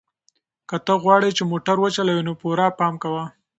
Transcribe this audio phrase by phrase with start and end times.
[0.69, 3.23] که ته غواړې چې موټر وچلوې نو پوره پام کوه.